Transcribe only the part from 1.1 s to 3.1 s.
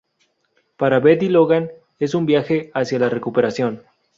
y Logan, es un viaje hacia la